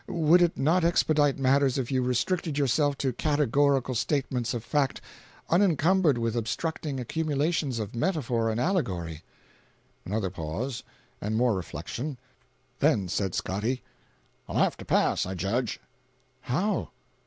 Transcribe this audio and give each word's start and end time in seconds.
Would 0.07 0.41
it 0.41 0.57
not 0.57 0.83
expedite 0.83 1.37
matters 1.37 1.77
if 1.77 1.91
you 1.91 2.01
restricted 2.01 2.57
yourself 2.57 2.97
to 2.97 3.13
categorical 3.13 3.93
statements 3.93 4.55
of 4.55 4.63
fact 4.63 4.99
unencumbered 5.47 6.17
with 6.17 6.35
obstructing 6.35 6.99
accumulations 6.99 7.77
of 7.77 7.93
metaphor 7.93 8.49
and 8.49 8.59
allegory?" 8.59 9.21
Another 10.03 10.31
pause, 10.31 10.81
and 11.21 11.35
more 11.37 11.53
reflection. 11.53 12.17
Then, 12.79 13.09
said 13.09 13.35
Scotty: 13.35 13.83
"I'll 14.49 14.57
have 14.57 14.75
to 14.77 14.85
pass, 14.85 15.27
I 15.27 15.35
judge." 15.35 15.79
"How?" 16.41 16.89